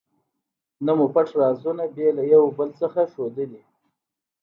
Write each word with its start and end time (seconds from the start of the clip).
نه 0.85 0.91
مو 0.97 1.05
پټ 1.13 1.27
رازونه 1.39 1.83
بې 1.95 2.07
له 2.17 2.23
یو 2.33 2.43
بل 2.57 2.69
څخه 2.81 3.01
ښودلي. 3.11 3.61